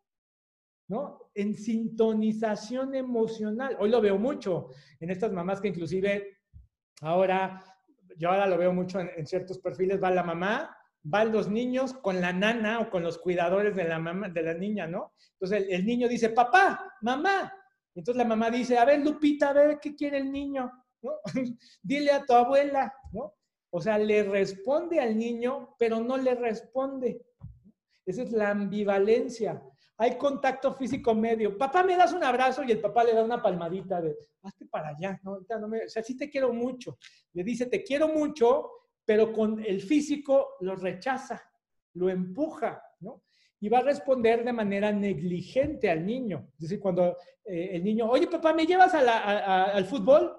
[0.89, 1.31] ¿No?
[1.35, 3.77] En sintonización emocional.
[3.79, 4.71] Hoy lo veo mucho
[5.01, 6.39] en estas mamás que inclusive
[7.03, 7.63] ahora,
[8.17, 12.21] yo ahora lo veo mucho en, ciertos perfiles, va la mamá, van los niños con
[12.21, 15.13] la nana o con los cuidadores de la, mamá, de la niña, ¿no?
[15.33, 17.53] Entonces el, el niño dice, papá, mamá.
[17.95, 20.71] Entonces la mamá dice, a ver, Lupita, a ver, ¿qué quiere el niño?
[21.03, 21.13] ¿No?
[21.83, 23.35] Dile a tu abuela, ¿no?
[23.71, 27.21] O sea, le responde al niño, pero no le responde.
[28.07, 29.63] Esa es la ambivalencia.
[29.99, 31.59] Hay contacto físico medio.
[31.59, 34.91] Papá, me das un abrazo y el papá le da una palmadita de, hazte para
[34.91, 35.21] allá.
[35.25, 35.41] ¿no?
[35.61, 35.85] no me...
[35.85, 36.99] o sea, sí te quiero mucho.
[37.33, 38.71] Le dice, te quiero mucho,
[39.05, 41.43] pero con el físico lo rechaza,
[41.95, 43.25] lo empuja, ¿no?
[43.61, 46.51] Y va a responder de manera negligente al niño.
[46.55, 49.85] Es decir, cuando eh, el niño, oye, papá, ¿me llevas a la, a, a, al
[49.85, 50.39] fútbol?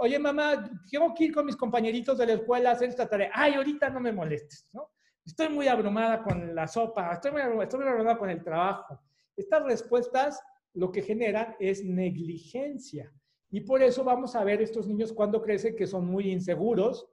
[0.00, 3.30] oye mamá, tengo que ir con mis compañeritos de la escuela a hacer esta tarea.
[3.34, 4.90] Ay, ahorita no me molestes, ¿no?
[5.24, 9.00] Estoy muy abrumada con la sopa, estoy muy, abrumada, con el trabajo.
[9.36, 10.42] Estas respuestas
[10.74, 13.12] lo que generan es negligencia.
[13.50, 17.08] Y por eso vamos a ver estos niños cuando crecen que son muy inseguros.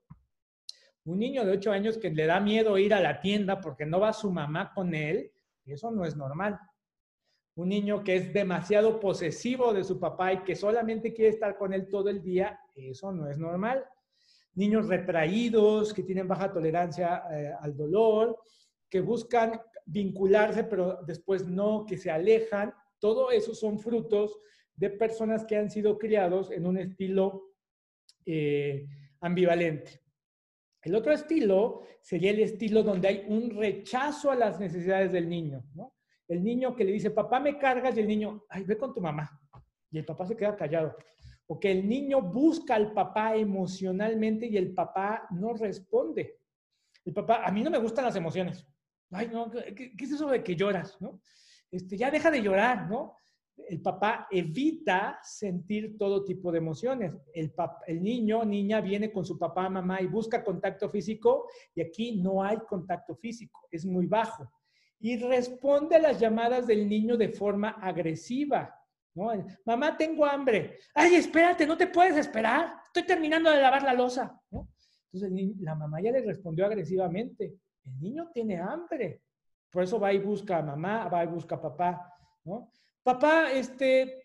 [1.04, 4.00] Un niño de 8 años que le da miedo ir a la tienda porque no
[4.00, 5.32] va su mamá con él,
[5.66, 6.60] eso no es normal
[7.58, 11.74] un niño que es demasiado posesivo de su papá y que solamente quiere estar con
[11.74, 13.84] él todo el día, eso no es normal.
[14.58, 18.38] Niños retraídos, que tienen baja tolerancia eh, al dolor,
[18.90, 24.40] que buscan vincularse, pero después no, que se alejan, todo eso son frutos
[24.76, 27.54] de personas que han sido criados en un estilo
[28.26, 28.86] eh,
[29.22, 30.02] ambivalente.
[30.82, 35.64] El otro estilo sería el estilo donde hay un rechazo a las necesidades del niño,
[36.28, 39.02] el niño que le dice, papá, me cargas, y el niño, ay, ve con tu
[39.02, 39.40] mamá.
[39.90, 40.96] Y el papá se queda callado.
[41.48, 46.40] O que el niño busca al papá emocionalmente y el papá no responde.
[47.06, 48.68] El papá, a mí no me gustan las emociones.
[49.12, 50.98] Ay, no, ¿qué, qué es eso de que lloras?
[51.00, 51.22] ¿no?
[51.72, 53.16] Este, ya deja de llorar, ¿no?
[53.56, 57.14] El papá evita sentir todo tipo de emociones.
[57.34, 61.82] El, papá, el niño, niña viene con su papá, mamá y busca contacto físico y
[61.82, 64.48] aquí no hay contacto físico, es muy bajo
[65.00, 68.74] y responde a las llamadas del niño de forma agresiva.
[69.66, 70.78] Mamá, tengo hambre.
[70.94, 72.74] Ay, espérate, no te puedes esperar.
[72.88, 74.40] Estoy terminando de lavar la losa.
[75.12, 77.56] Entonces la mamá ya le respondió agresivamente.
[77.86, 79.22] El niño tiene hambre.
[79.72, 82.14] Por eso va y busca a mamá, va y busca a papá.
[83.04, 84.24] Papá, este,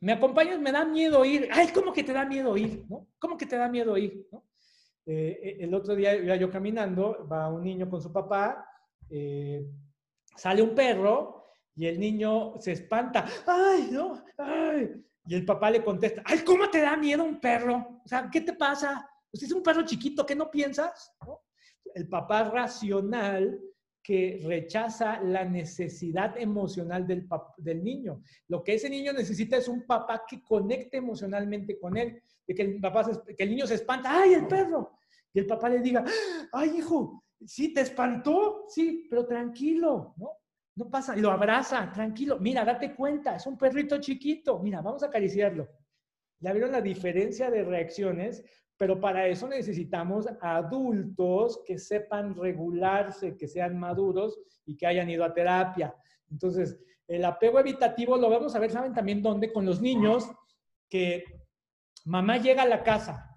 [0.00, 0.60] ¿me acompañas?
[0.60, 1.48] Me da miedo ir.
[1.52, 2.84] Ay, ¿cómo que te da miedo ir?
[3.18, 4.26] ¿Cómo que te da miedo ir?
[4.30, 4.44] ¿no?
[5.06, 8.68] Eh, el otro día iba yo caminando, va un niño con su papá.
[9.08, 9.64] Eh,
[10.36, 11.37] sale un perro
[11.78, 13.24] y el niño se espanta.
[13.46, 14.20] ¡Ay, no!
[14.36, 15.00] ¡Ay!
[15.26, 18.00] Y el papá le contesta, ¡ay, cómo te da miedo un perro!
[18.04, 19.08] O sea, ¿qué te pasa?
[19.30, 21.14] Pues es un perro chiquito, ¿qué no piensas?
[21.94, 23.60] El papá racional
[24.02, 28.22] que rechaza la necesidad emocional del, del niño.
[28.48, 32.62] Lo que ese niño necesita es un papá que conecte emocionalmente con él, de que
[32.62, 34.98] el, papá que el niño se espanta, ¡ay, el perro!
[35.32, 36.04] Y el papá le diga,
[36.52, 37.22] ¡ay, hijo!
[37.46, 40.38] Sí, te espantó, sí, pero tranquilo, ¿no?
[40.78, 42.38] No pasa, lo abraza, tranquilo.
[42.38, 44.60] Mira, date cuenta, es un perrito chiquito.
[44.60, 45.68] Mira, vamos a acariciarlo.
[46.38, 48.44] Ya vieron la diferencia de reacciones,
[48.76, 55.24] pero para eso necesitamos adultos que sepan regularse, que sean maduros y que hayan ido
[55.24, 55.92] a terapia.
[56.30, 59.52] Entonces, el apego evitativo lo vamos a ver, ¿saben también dónde?
[59.52, 60.30] Con los niños
[60.88, 61.24] que
[62.04, 63.36] mamá llega a la casa.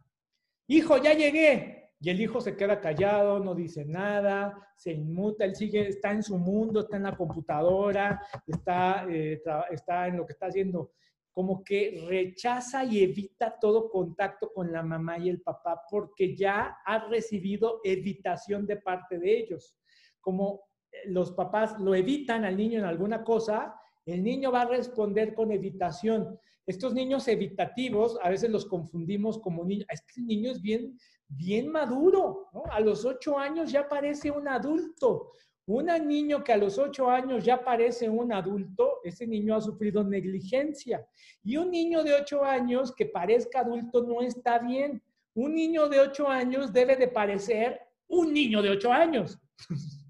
[0.67, 1.80] Hijo, ya llegué.
[2.03, 6.23] Y el hijo se queda callado, no dice nada, se inmuta, él sigue, está en
[6.23, 10.93] su mundo, está en la computadora, está, eh, está en lo que está haciendo.
[11.31, 16.79] Como que rechaza y evita todo contacto con la mamá y el papá porque ya
[16.83, 19.77] ha recibido evitación de parte de ellos.
[20.19, 23.75] Como eh, los papás lo evitan al niño en alguna cosa,
[24.07, 26.39] el niño va a responder con evitación.
[26.71, 29.85] Estos niños evitativos a veces los confundimos como niños.
[29.89, 32.63] Es que el niño es bien, bien maduro, ¿no?
[32.71, 35.33] A los ocho años ya parece un adulto.
[35.65, 40.01] Un niño que a los ocho años ya parece un adulto, ese niño ha sufrido
[40.01, 41.05] negligencia.
[41.43, 45.03] Y un niño de ocho años que parezca adulto no está bien.
[45.33, 49.37] Un niño de ocho años debe de parecer un niño de ocho años.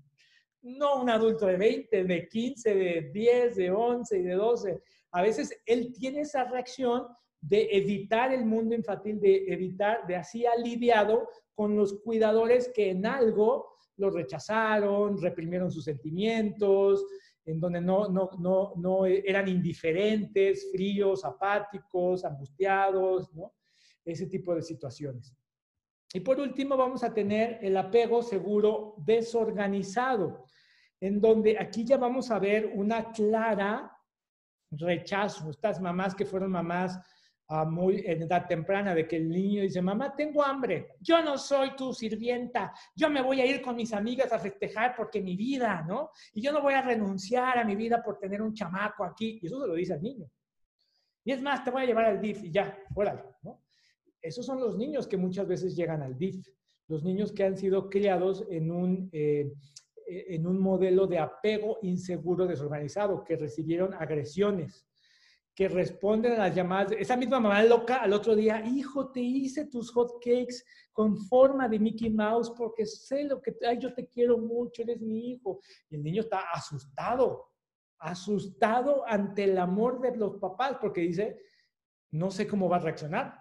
[0.63, 4.83] No un adulto de 20, de 15, de 10, de 11 y de 12.
[5.11, 7.07] A veces él tiene esa reacción
[7.41, 12.91] de evitar el mundo infantil, de evitar, de así ha lidiado con los cuidadores que
[12.91, 17.05] en algo lo rechazaron, reprimieron sus sentimientos,
[17.45, 23.29] en donde no, no, no, no eran indiferentes, fríos, apáticos, angustiados.
[24.03, 25.35] Ese tipo de situaciones.
[26.13, 30.45] Y por último vamos a tener el apego seguro desorganizado,
[30.99, 33.91] en donde aquí ya vamos a ver una clara
[34.71, 35.49] rechazo.
[35.49, 36.99] Estas mamás que fueron mamás
[37.47, 41.37] a muy en edad temprana, de que el niño dice, mamá, tengo hambre, yo no
[41.37, 45.35] soy tu sirvienta, yo me voy a ir con mis amigas a festejar porque mi
[45.35, 46.11] vida, ¿no?
[46.33, 49.39] Y yo no voy a renunciar a mi vida por tener un chamaco aquí.
[49.41, 50.31] Y eso se lo dice al niño.
[51.25, 53.61] Y es más, te voy a llevar al DIF y ya, fuera, ¿no?
[54.21, 56.47] Esos son los niños que muchas veces llegan al DIF,
[56.87, 59.51] los niños que han sido criados en un, eh,
[60.07, 64.85] en un modelo de apego inseguro desorganizado, que recibieron agresiones,
[65.53, 66.93] que responden a las llamadas.
[66.97, 71.67] Esa misma mamá loca al otro día, hijo, te hice tus hot cakes con forma
[71.67, 75.59] de Mickey Mouse porque sé lo que, ay, yo te quiero mucho, eres mi hijo.
[75.89, 77.51] Y el niño está asustado,
[77.99, 81.37] asustado ante el amor de los papás porque dice,
[82.11, 83.39] no sé cómo va a reaccionar.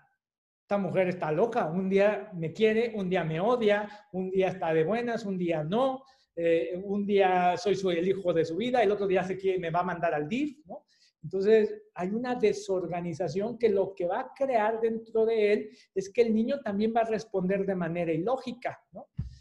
[0.62, 4.72] Esta mujer está loca, un día me quiere, un día me odia, un día está
[4.72, 6.04] de buenas, un día no,
[6.36, 9.70] eh, un día soy, el hijo de su vida, el otro día se quiere, me
[9.70, 10.86] va a mandar al DIF, ¿no?
[11.22, 16.22] Entonces, hay una desorganización que lo que va a crear dentro de él es que
[16.22, 18.82] el niño también va a responder de manera ilógica.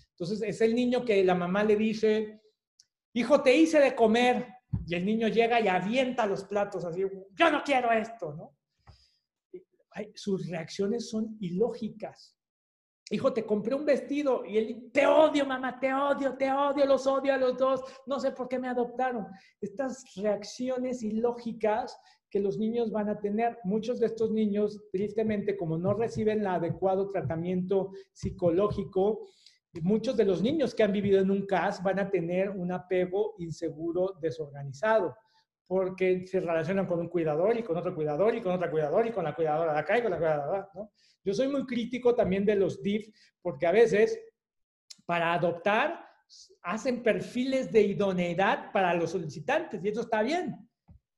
[0.09, 2.41] Entonces, es el niño que la mamá le dice,
[3.13, 4.47] hijo, te hice de comer,
[4.85, 8.57] y el niño llega y avienta los platos así, yo no quiero esto, ¿no?
[10.15, 12.38] Sus reacciones son ilógicas.
[13.11, 17.07] Hijo, te compré un vestido y él, te odio, mamá, te odio, te odio, los
[17.07, 19.25] odio a los dos, no sé por qué me adoptaron.
[19.61, 25.77] Estas reacciones ilógicas que los niños van a tener, muchos de estos niños, tristemente, como
[25.77, 29.27] no reciben el adecuado tratamiento psicológico,
[29.81, 33.33] muchos de los niños que han vivido en un CAS van a tener un apego
[33.39, 35.15] inseguro, desorganizado
[35.69, 39.11] porque se relacionan con un cuidador y con otro cuidador y con otra cuidador y
[39.11, 40.91] con la cuidadora de acá y con la cuidadora ¿no?
[41.23, 44.19] Yo soy muy crítico también de los DIF porque a veces
[45.05, 46.03] para adoptar
[46.63, 50.57] hacen perfiles de idoneidad para los solicitantes y eso está bien.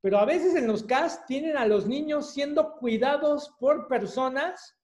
[0.01, 4.77] Pero a veces en los CAS tienen a los niños siendo cuidados por personas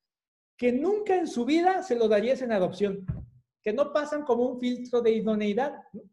[0.56, 3.06] que nunca en su vida se lo darías en adopción,
[3.62, 5.73] que no pasan como un filtro de idoneidad.
[5.91, 6.03] ¿no?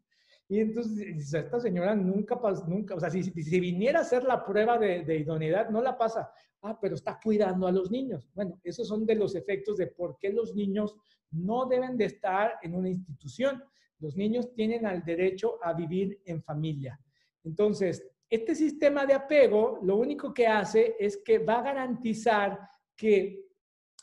[0.47, 4.77] Y entonces, esta señora nunca, nunca, o sea, si, si viniera a hacer la prueba
[4.77, 6.31] de, de, idoneidad, no la pasa.
[6.61, 8.29] Ah, pero está cuidando a los niños.
[8.33, 10.95] Bueno, esos son de los efectos de por qué los niños
[11.31, 13.63] no deben de estar en una institución.
[13.99, 16.99] Los niños tienen el derecho a vivir en familia.
[17.43, 22.59] Entonces, este sistema de apego lo único que hace es que va a garantizar
[22.95, 23.45] que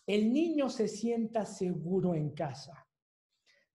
[0.07, 2.85] el niño se sienta seguro en casa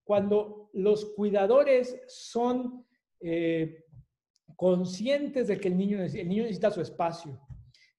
[0.07, 2.85] cuando los cuidadores son
[3.19, 3.83] eh,
[4.55, 7.37] conscientes de que el niño, el niño necesita su espacio,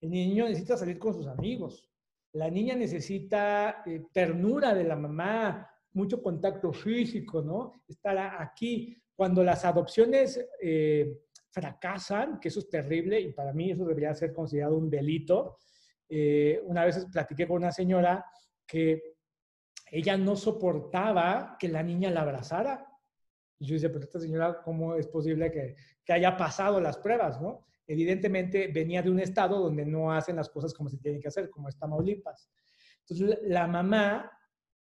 [0.00, 1.86] el niño necesita salir con sus amigos,
[2.32, 7.82] la niña necesita eh, ternura de la mamá, mucho contacto físico, ¿no?
[7.86, 8.96] Estar aquí.
[9.14, 14.32] Cuando las adopciones eh, fracasan, que eso es terrible y para mí eso debería ser
[14.32, 15.58] considerado un delito,
[16.64, 18.24] una vez platiqué con una señora
[18.66, 19.17] que
[19.90, 22.86] ella no soportaba que la niña la abrazara.
[23.58, 27.40] Y yo decía, pero esta señora, ¿cómo es posible que, que, haya pasado las pruebas,
[27.40, 27.66] no?
[27.86, 31.50] Evidentemente venía de un estado donde no hacen las cosas como se tienen que hacer,
[31.50, 32.50] como es Tamaulipas.
[33.00, 34.30] Entonces la mamá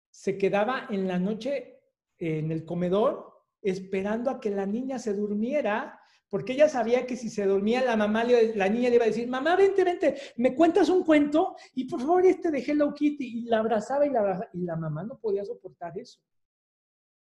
[0.09, 1.80] se quedaba en la noche
[2.18, 5.98] en el comedor esperando a que la niña se durmiera
[6.32, 9.28] porque ella sabía que si se dormía la mamá, la niña le iba a decir,
[9.28, 13.40] mamá, vente, vente, me cuentas un cuento y por favor este de Hello Kitty.
[13.40, 14.48] Y la abrazaba y la abrazaba.
[14.54, 16.22] Y la mamá no podía soportar eso.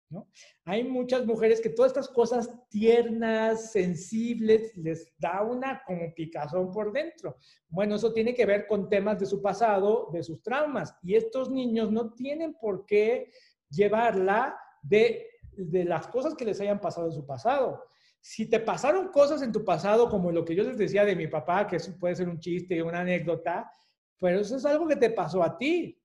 [0.09, 0.27] ¿no?
[0.65, 6.91] Hay muchas mujeres que todas estas cosas tiernas, sensibles, les da una como picazón por
[6.91, 7.37] dentro.
[7.69, 10.93] Bueno, eso tiene que ver con temas de su pasado, de sus traumas.
[11.01, 13.31] Y estos niños no tienen por qué
[13.69, 17.85] llevarla de, de las cosas que les hayan pasado en su pasado.
[18.29, 21.27] Si te pasaron cosas en tu pasado, como lo que yo les decía de mi
[21.27, 23.71] papá, que eso puede ser un chiste, una anécdota,
[24.19, 25.97] pero eso es algo que te pasó a ti.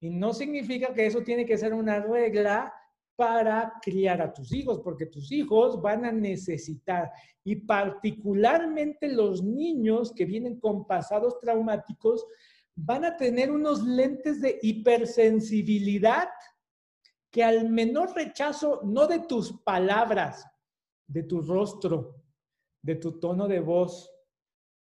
[0.00, 2.74] Y no significa que eso tiene que ser una regla
[3.14, 7.12] para criar a tus hijos, porque tus hijos van a necesitar,
[7.44, 12.26] y particularmente los niños que vienen con pasados traumáticos,
[12.74, 16.30] van a tener unos lentes de hipersensibilidad
[17.30, 20.49] que al menor rechazo, no de tus palabras,
[21.10, 22.22] de tu rostro,
[22.82, 24.10] de tu tono de voz,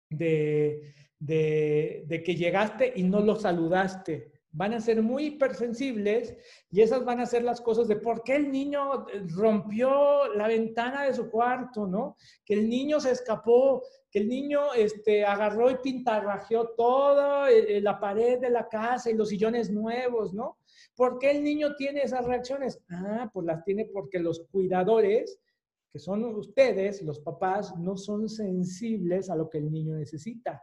[0.09, 6.37] de, de, que llegaste y no lo saludaste, van a ser muy hipersensibles
[6.71, 10.47] y esas van a ser las cosas de por qué el niño eh, rompió la
[10.47, 12.15] ventana de su cuarto, ¿no?
[12.45, 17.81] Que el niño se escapó, que el niño este, agarró y pintarrajeó toda eh, eh,
[17.81, 20.59] la pared de la casa y los sillones nuevos, ¿no?
[20.95, 22.81] ¿Por qué el niño tiene esas reacciones?
[22.89, 25.37] Ah, pues las tiene porque los cuidadores,
[25.95, 30.61] que son ustedes, los papás, no son sensibles a lo que el niño necesita.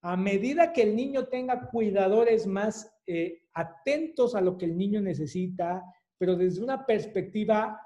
[0.00, 5.00] A medida que el niño tenga cuidadores más eh, atentos a lo que el niño
[5.00, 5.84] necesita,
[6.18, 7.80] pero desde una perspectiva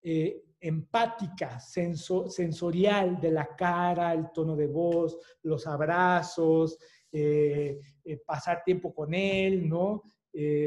[0.00, 6.78] eh, empática, sensorial de la cara, el tono de voz, los abrazos,
[7.12, 7.78] eh,
[8.24, 10.02] pasar tiempo con él, ¿no?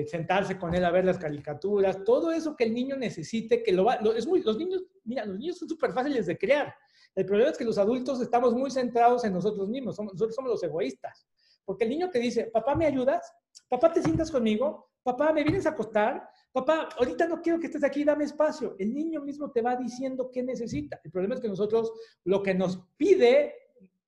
[0.07, 3.86] Sentarse con él a ver las caricaturas, todo eso que el niño necesite, que lo
[3.86, 6.74] va, es muy, los niños, mira, los niños son súper fáciles de crear.
[7.16, 10.51] El problema es que los adultos estamos muy centrados en nosotros mismos, somos, nosotros somos
[10.51, 11.26] los egoístas.
[11.63, 13.34] Porque el niño te dice, papá, ¿me ayudas?
[13.68, 14.91] Papá, ¿te sientas conmigo?
[15.01, 16.30] Papá, ¿me vienes a acostar?
[16.51, 18.76] Papá, ahorita no quiero que estés aquí, dame espacio.
[18.78, 20.99] El niño mismo te va diciendo qué necesita.
[21.03, 21.91] El problema es que nosotros
[22.24, 23.53] lo que nos pide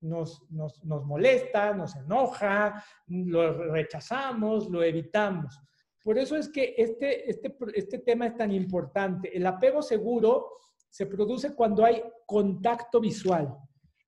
[0.02, 5.60] nos, nos, nos molesta, nos enoja, lo rechazamos, lo evitamos.
[6.04, 9.36] Por eso es que este, este, este tema es tan importante.
[9.36, 10.58] El apego seguro
[10.90, 13.54] se produce cuando hay contacto visual.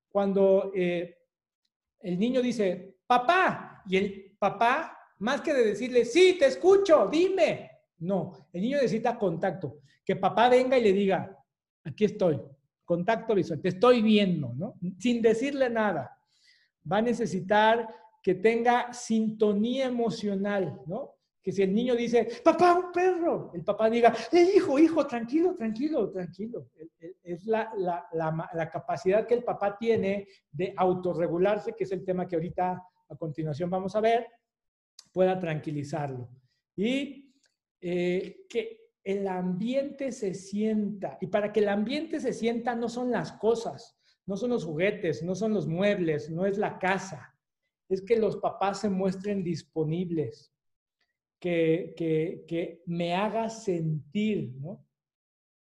[0.08, 1.18] Cuando eh,
[2.00, 7.70] el niño dice, papá, y el papá, más que de decirle, sí, te escucho, dime.
[7.98, 9.80] No, el niño necesita contacto.
[10.04, 11.38] Que papá venga y le diga,
[11.84, 12.40] aquí estoy,
[12.90, 14.74] contacto visual, te estoy viendo, ¿no?
[14.98, 16.20] Sin decirle nada.
[16.90, 17.88] Va a necesitar
[18.20, 21.14] que tenga sintonía emocional, ¿no?
[21.40, 25.54] Que si el niño dice, papá, un perro, el papá diga, eh, hijo, hijo, tranquilo,
[25.54, 26.66] tranquilo, tranquilo.
[27.22, 28.08] Es la, la,
[28.52, 33.16] la, capacidad que el papá tiene de autorregularse, que es el tema que ahorita a
[33.16, 34.26] continuación vamos a ver,
[35.12, 36.28] pueda tranquilizarlo.
[36.74, 37.32] Y
[37.80, 38.79] eh, que
[39.10, 43.96] el ambiente se sienta, y para que el ambiente se sienta no son las cosas,
[44.26, 47.36] no son los juguetes, no son los muebles, no es la casa,
[47.88, 50.52] es que los papás se muestren disponibles
[51.40, 54.86] que, me haga sentir, ¿no?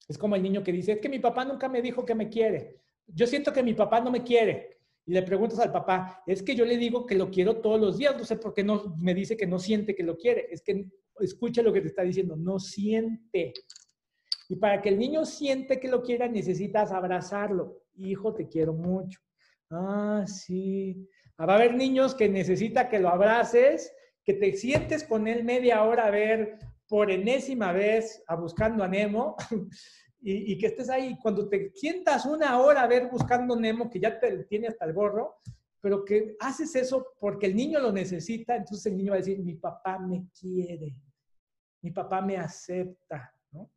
[0.08, 2.30] Es como el niño que dice, es que mi papá nunca me dijo que me
[2.30, 2.82] quiere.
[3.08, 4.80] Yo siento que mi papá no me quiere.
[5.06, 7.98] Y le preguntas al papá, es que yo le digo que lo quiero todos los
[7.98, 10.48] días, no sé por qué no me dice que no siente que lo quiere.
[10.52, 10.86] Es que
[11.20, 13.54] escucha lo que te está diciendo, no siente.
[14.50, 17.84] Y para que el niño siente que lo quiera, necesitas abrazarlo.
[17.96, 19.20] Hijo, te quiero mucho.
[19.70, 21.08] Ah, sí.
[21.40, 23.94] Va a haber niños que necesita que lo abraces
[24.24, 28.88] que te sientes con él media hora a ver por enésima vez a Buscando a
[28.88, 29.36] Nemo
[30.22, 31.18] y, que estés ahí.
[31.22, 34.94] Cuando te sientas una hora a ver Buscando Nemo, que ya te tiene hasta el
[34.94, 35.38] gorro,
[35.82, 39.40] pero que haces eso porque el niño lo necesita, entonces el niño va a decir,
[39.40, 40.96] mi papá me quiere,
[41.82, 43.72] mi papá me acepta, ¿no?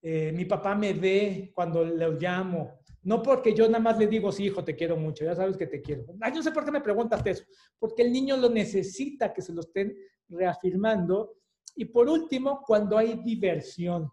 [0.00, 4.32] Eh, mi papá me ve cuando le llamo, no porque yo nada más le digo,
[4.32, 6.06] sí, hijo, te quiero mucho, ya sabes que te quiero.
[6.14, 7.44] No sé por qué me preguntas eso,
[7.78, 9.94] porque el niño lo necesita que se lo estén
[10.28, 11.34] reafirmando.
[11.76, 14.10] Y por último, cuando hay diversión,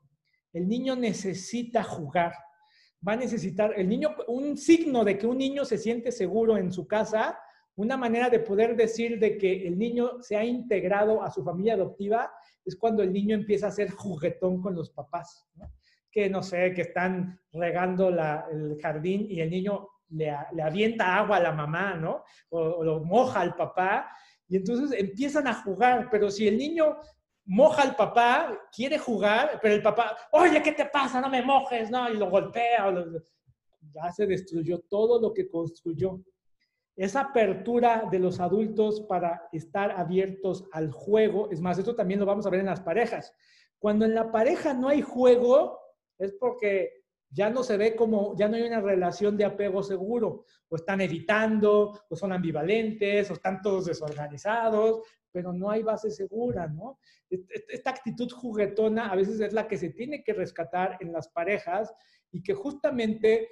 [0.51, 2.33] el niño necesita jugar.
[3.07, 6.71] Va a necesitar, el niño, un signo de que un niño se siente seguro en
[6.71, 7.39] su casa,
[7.75, 11.75] una manera de poder decir de que el niño se ha integrado a su familia
[11.75, 12.29] adoptiva
[12.65, 15.47] es cuando el niño empieza a ser juguetón con los papás.
[16.11, 20.29] que no sé, que están regando el jardín y el niño le,
[20.61, 22.23] avienta agua a la mamá, ¿no?
[22.49, 24.11] O, lo moja al papá.
[24.47, 26.97] Y entonces empiezan a jugar, pero si el niño
[27.45, 31.21] moja al papá, quiere jugar, pero el papá, oye, ¿qué te pasa?
[31.21, 32.09] No me mojes, ¿no?
[32.09, 32.93] Y lo golpea.
[33.93, 36.21] ya se destruyó todo lo que construyó.
[37.01, 42.27] Esa apertura de los adultos para estar abiertos al juego, es más, esto también lo
[42.27, 43.33] vamos a ver en las parejas.
[43.79, 45.79] Cuando en la pareja no hay juego,
[46.19, 50.45] es porque ya no se ve como, ya no hay una relación de apego seguro,
[50.69, 56.67] o están evitando, o son ambivalentes, o están todos desorganizados, pero no hay base segura,
[56.67, 56.99] ¿no?
[57.67, 61.91] Esta actitud juguetona a veces es la que se tiene que rescatar en las parejas
[62.31, 63.47] y que justamente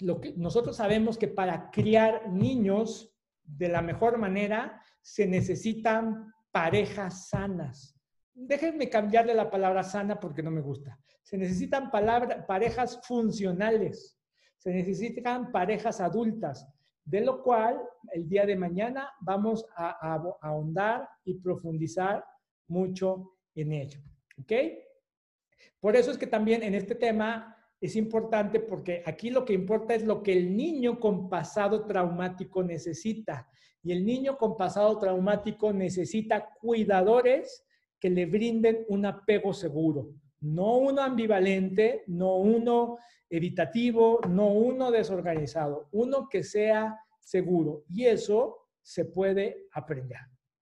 [0.00, 3.14] lo que nosotros sabemos que para criar niños
[3.44, 7.98] de la mejor manera se necesitan parejas sanas.
[8.34, 10.98] Déjenme cambiarle la palabra sana porque no me gusta.
[11.22, 14.18] Se necesitan parejas funcionales.
[14.58, 16.66] Se necesitan parejas adultas,
[17.04, 17.80] de lo cual
[18.12, 22.24] el día de mañana vamos a, ahondar y profundizar
[22.68, 24.00] mucho en ello.
[24.38, 24.52] ¿Ok?
[25.80, 29.92] Por eso es que también en este tema es importante porque aquí lo que importa
[29.94, 33.48] es lo que el niño con pasado traumático necesita.
[33.82, 37.64] Y el niño con pasado traumático necesita cuidadores
[37.98, 40.14] que le brinden un apego seguro.
[40.40, 47.82] No uno ambivalente, no uno evitativo, no uno desorganizado, uno que sea seguro.
[47.88, 50.20] Y eso se puede aprender.